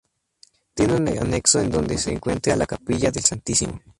[0.73, 3.79] Tiene un anexo en donde se encuentra la capilla del Santísimo.